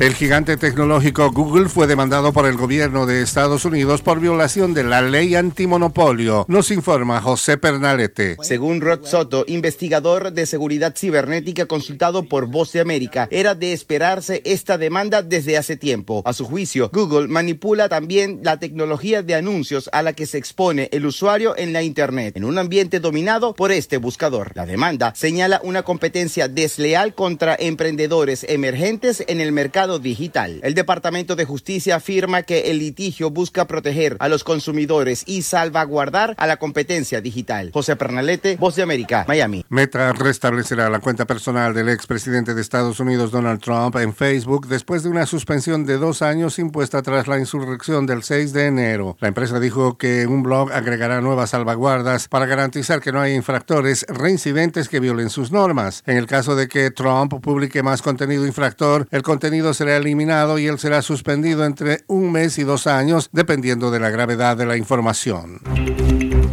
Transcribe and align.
El 0.00 0.14
gigante 0.14 0.56
tecnológico 0.56 1.30
Google 1.30 1.68
fue 1.68 1.86
demandado 1.86 2.32
por 2.32 2.46
el 2.46 2.56
gobierno 2.56 3.06
de 3.06 3.22
Estados 3.22 3.64
Unidos 3.64 4.02
por 4.02 4.18
violación 4.18 4.74
de 4.74 4.82
la 4.82 5.00
ley 5.00 5.36
antimonopolio, 5.36 6.44
nos 6.48 6.72
informa 6.72 7.20
José 7.20 7.56
Pernalete. 7.56 8.36
Según 8.42 8.80
Rod 8.80 9.04
Soto, 9.04 9.44
investigador 9.46 10.32
de 10.32 10.46
seguridad 10.46 10.94
cibernética 10.96 11.66
consultado 11.66 12.24
por 12.24 12.46
Voz 12.46 12.72
de 12.72 12.80
América, 12.80 13.28
era 13.30 13.54
de 13.54 13.72
esperarse 13.72 14.42
esta 14.44 14.76
demanda 14.76 15.22
desde 15.22 15.56
hace 15.56 15.76
tiempo. 15.76 16.22
A 16.24 16.32
su 16.32 16.46
juicio, 16.46 16.90
Google 16.92 17.28
manipula 17.28 17.88
también 17.88 18.40
la 18.42 18.58
tecnología 18.58 19.22
de 19.22 19.36
anuncios 19.36 19.88
a 19.92 20.02
la 20.02 20.14
que 20.14 20.26
se 20.26 20.38
expone 20.38 20.88
el 20.90 21.06
usuario 21.06 21.56
en 21.56 21.72
la 21.72 21.82
Internet, 21.82 22.36
en 22.36 22.44
un 22.44 22.58
ambiente 22.58 22.98
dominado 22.98 23.54
por 23.54 23.70
este 23.70 23.98
buscador. 23.98 24.52
La 24.54 24.66
demanda 24.66 25.12
señala 25.14 25.60
una 25.62 25.84
competencia 25.84 26.48
desleal 26.48 27.14
contra 27.14 27.54
emprendedores 27.54 28.44
emergentes 28.48 29.22
en 29.28 29.40
el 29.40 29.52
mercado 29.52 29.81
digital. 29.86 30.60
El 30.62 30.74
Departamento 30.74 31.36
de 31.36 31.44
Justicia 31.44 31.96
afirma 31.96 32.42
que 32.42 32.70
el 32.70 32.78
litigio 32.78 33.30
busca 33.30 33.66
proteger 33.66 34.16
a 34.20 34.28
los 34.28 34.44
consumidores 34.44 35.24
y 35.26 35.42
salvaguardar 35.42 36.34
a 36.38 36.46
la 36.46 36.56
competencia 36.56 37.20
digital. 37.20 37.70
José 37.72 37.96
Pernalete, 37.96 38.56
Voz 38.56 38.76
de 38.76 38.82
América, 38.82 39.24
Miami. 39.28 39.64
Meta 39.68 40.12
restablecerá 40.12 40.88
la 40.88 41.00
cuenta 41.00 41.26
personal 41.26 41.74
del 41.74 41.88
expresidente 41.88 42.54
de 42.54 42.60
Estados 42.60 43.00
Unidos 43.00 43.30
Donald 43.30 43.60
Trump 43.60 43.96
en 43.96 44.14
Facebook 44.14 44.68
después 44.68 45.02
de 45.02 45.08
una 45.08 45.26
suspensión 45.26 45.84
de 45.84 45.98
dos 45.98 46.22
años 46.22 46.58
impuesta 46.58 47.02
tras 47.02 47.28
la 47.28 47.38
insurrección 47.38 48.06
del 48.06 48.22
6 48.22 48.52
de 48.52 48.66
enero. 48.66 49.16
La 49.20 49.28
empresa 49.28 49.58
dijo 49.60 49.98
que 49.98 50.26
un 50.26 50.42
blog 50.42 50.72
agregará 50.72 51.20
nuevas 51.20 51.50
salvaguardas 51.50 52.28
para 52.28 52.46
garantizar 52.46 53.00
que 53.00 53.12
no 53.12 53.20
hay 53.20 53.34
infractores 53.34 54.06
reincidentes 54.08 54.88
que 54.88 55.00
violen 55.00 55.30
sus 55.30 55.52
normas. 55.52 56.02
En 56.06 56.16
el 56.16 56.26
caso 56.26 56.56
de 56.56 56.68
que 56.68 56.90
Trump 56.90 57.34
publique 57.40 57.82
más 57.82 58.02
contenido 58.02 58.46
infractor, 58.46 59.06
el 59.10 59.22
contenido 59.22 59.71
será 59.74 59.96
eliminado 59.96 60.58
y 60.58 60.66
él 60.66 60.78
será 60.78 61.02
suspendido 61.02 61.64
entre 61.64 62.04
un 62.06 62.32
mes 62.32 62.58
y 62.58 62.64
dos 62.64 62.86
años, 62.86 63.30
dependiendo 63.32 63.90
de 63.90 64.00
la 64.00 64.10
gravedad 64.10 64.56
de 64.56 64.66
la 64.66 64.76
información. 64.76 65.60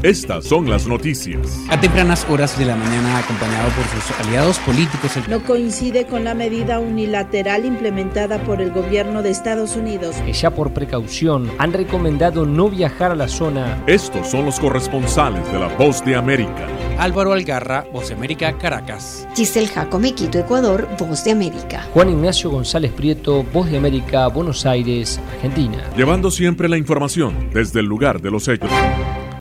Estas 0.02 0.46
son 0.46 0.70
las 0.70 0.88
noticias. 0.88 1.60
A 1.70 1.78
tempranas 1.78 2.26
horas 2.30 2.58
de 2.58 2.64
la 2.64 2.78
mañana, 2.78 3.18
acompañado 3.18 3.70
por 3.72 3.84
sus 3.84 4.26
aliados 4.26 4.58
políticos. 4.60 5.12
No 5.28 5.44
coincide 5.44 6.06
con 6.06 6.24
la 6.24 6.34
medida 6.34 6.80
unilateral 6.80 7.66
implementada 7.66 8.42
por 8.44 8.62
el 8.62 8.72
gobierno 8.72 9.22
de 9.22 9.32
Estados 9.32 9.76
Unidos. 9.76 10.16
Que 10.26 10.32
ya 10.32 10.52
por 10.52 10.72
precaución 10.72 11.52
han 11.58 11.74
recomendado 11.74 12.46
no 12.46 12.70
viajar 12.70 13.12
a 13.12 13.16
la 13.16 13.28
zona. 13.28 13.84
Estos 13.88 14.30
son 14.30 14.46
los 14.46 14.58
corresponsales 14.58 15.46
de 15.52 15.60
la 15.60 15.68
Voz 15.68 16.06
de 16.06 16.16
América. 16.16 16.66
Álvaro 16.98 17.34
Algarra, 17.34 17.86
Voz 17.92 18.08
de 18.08 18.16
América, 18.16 18.58
Caracas. 18.58 19.28
Giselle 19.36 19.68
Jacome, 19.68 20.14
Quito, 20.14 20.40
Ecuador, 20.40 20.88
Voz 20.98 21.26
de 21.26 21.32
América. 21.32 21.86
Juan 21.94 22.10
Ignacio 22.10 22.50
González 22.50 22.94
Prieto, 22.94 23.44
Voz 23.52 23.70
de 23.70 23.76
América, 23.76 24.28
Buenos 24.28 24.66
Aires, 24.66 25.20
Argentina. 25.36 25.84
Llevando 25.98 26.32
siempre 26.32 26.70
la 26.70 26.78
información 26.78 27.50
desde 27.54 27.82
el 27.82 27.86
lugar 27.88 28.22
de 28.22 28.32
los 28.32 28.48
hechos. 28.48 28.72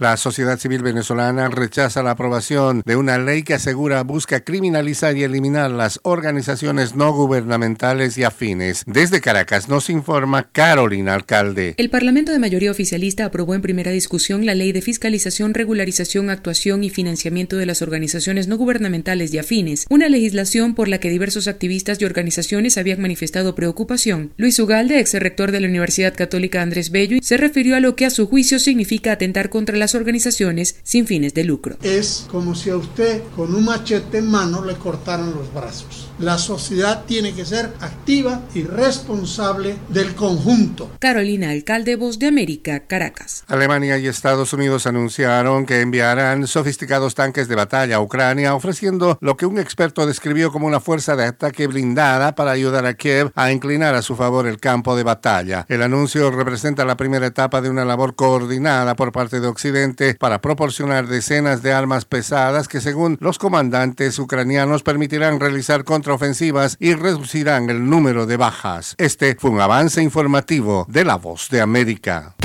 La 0.00 0.16
sociedad 0.16 0.60
civil 0.60 0.82
venezolana 0.82 1.48
rechaza 1.48 2.04
la 2.04 2.12
aprobación 2.12 2.82
de 2.84 2.94
una 2.94 3.18
ley 3.18 3.42
que 3.42 3.54
asegura 3.54 4.04
busca 4.04 4.44
criminalizar 4.44 5.16
y 5.16 5.24
eliminar 5.24 5.72
las 5.72 5.98
organizaciones 6.04 6.94
no 6.94 7.12
gubernamentales 7.12 8.16
y 8.16 8.22
afines. 8.22 8.84
Desde 8.86 9.20
Caracas 9.20 9.68
nos 9.68 9.90
informa 9.90 10.50
Carolina 10.52 11.14
Alcalde. 11.14 11.74
El 11.78 11.90
Parlamento 11.90 12.30
de 12.30 12.38
mayoría 12.38 12.70
oficialista 12.70 13.24
aprobó 13.24 13.56
en 13.56 13.60
primera 13.60 13.90
discusión 13.90 14.46
la 14.46 14.54
ley 14.54 14.70
de 14.70 14.82
fiscalización, 14.82 15.52
regularización, 15.52 16.30
actuación 16.30 16.84
y 16.84 16.90
financiamiento 16.90 17.56
de 17.56 17.66
las 17.66 17.82
organizaciones 17.82 18.46
no 18.46 18.56
gubernamentales 18.56 19.34
y 19.34 19.38
afines, 19.38 19.84
una 19.90 20.08
legislación 20.08 20.76
por 20.76 20.86
la 20.86 20.98
que 21.00 21.10
diversos 21.10 21.48
activistas 21.48 22.00
y 22.00 22.04
organizaciones 22.04 22.78
habían 22.78 23.00
manifestado 23.00 23.56
preocupación. 23.56 24.32
Luis 24.36 24.60
Ugalde, 24.60 25.00
ex 25.00 25.14
rector 25.14 25.50
de 25.50 25.58
la 25.58 25.66
Universidad 25.66 26.14
Católica 26.14 26.62
Andrés 26.62 26.92
Bello, 26.92 27.18
se 27.20 27.36
refirió 27.36 27.74
a 27.74 27.80
lo 27.80 27.96
que 27.96 28.06
a 28.06 28.10
su 28.10 28.28
juicio 28.28 28.60
significa 28.60 29.10
atentar 29.10 29.48
contra 29.48 29.76
la 29.76 29.87
organizaciones 29.94 30.76
sin 30.82 31.06
fines 31.06 31.34
de 31.34 31.44
lucro. 31.44 31.76
Es 31.82 32.26
como 32.30 32.54
si 32.54 32.70
a 32.70 32.76
usted 32.76 33.22
con 33.36 33.54
un 33.54 33.64
machete 33.64 34.18
en 34.18 34.30
mano 34.30 34.64
le 34.64 34.74
cortaran 34.74 35.34
los 35.34 35.52
brazos. 35.54 36.08
La 36.18 36.36
sociedad 36.36 37.04
tiene 37.06 37.32
que 37.32 37.44
ser 37.44 37.72
activa 37.80 38.42
y 38.54 38.64
responsable 38.64 39.76
del 39.88 40.14
conjunto. 40.14 40.90
Carolina 40.98 41.50
Alcalde, 41.50 41.96
Voz 41.96 42.18
de 42.18 42.26
América, 42.26 42.80
Caracas. 42.80 43.44
Alemania 43.46 43.98
y 43.98 44.08
Estados 44.08 44.52
Unidos 44.52 44.86
anunciaron 44.86 45.64
que 45.64 45.80
enviarán 45.80 46.46
sofisticados 46.46 47.14
tanques 47.14 47.46
de 47.46 47.54
batalla 47.54 47.96
a 47.96 48.00
Ucrania, 48.00 48.54
ofreciendo 48.54 49.16
lo 49.20 49.36
que 49.36 49.46
un 49.46 49.58
experto 49.58 50.06
describió 50.06 50.50
como 50.50 50.66
una 50.66 50.80
fuerza 50.80 51.14
de 51.14 51.24
ataque 51.24 51.66
blindada 51.66 52.34
para 52.34 52.50
ayudar 52.50 52.84
a 52.84 52.94
Kiev 52.94 53.30
a 53.34 53.52
inclinar 53.52 53.94
a 53.94 54.02
su 54.02 54.16
favor 54.16 54.46
el 54.46 54.58
campo 54.58 54.96
de 54.96 55.04
batalla. 55.04 55.66
El 55.68 55.82
anuncio 55.82 56.30
representa 56.30 56.84
la 56.84 56.96
primera 56.96 57.26
etapa 57.26 57.60
de 57.60 57.70
una 57.70 57.84
labor 57.84 58.16
coordinada 58.16 58.96
por 58.96 59.12
parte 59.12 59.40
de 59.40 59.46
Occidente 59.46 59.77
para 60.18 60.40
proporcionar 60.40 61.06
decenas 61.06 61.62
de 61.62 61.72
armas 61.72 62.04
pesadas 62.04 62.68
que, 62.68 62.80
según 62.80 63.16
los 63.20 63.38
comandantes 63.38 64.18
ucranianos, 64.18 64.82
permitirán 64.82 65.40
realizar 65.40 65.84
contra 65.84 66.14
ofensivas 66.14 66.76
y 66.80 66.94
reducirán 66.94 67.70
el 67.70 67.88
número 67.88 68.26
de 68.26 68.36
bajas. 68.36 68.94
Este 68.98 69.36
fue 69.38 69.50
un 69.50 69.60
avance 69.60 70.02
informativo 70.02 70.86
de 70.88 71.04
La 71.04 71.16
Voz 71.16 71.48
de 71.50 71.60
América. 71.60 72.37